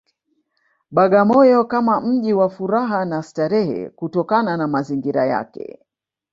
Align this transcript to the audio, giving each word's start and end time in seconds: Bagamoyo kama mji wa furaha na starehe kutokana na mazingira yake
Bagamoyo 0.91 1.65
kama 1.65 2.01
mji 2.01 2.33
wa 2.33 2.49
furaha 2.49 3.05
na 3.05 3.23
starehe 3.23 3.89
kutokana 3.89 4.57
na 4.57 4.67
mazingira 4.67 5.25
yake 5.25 5.79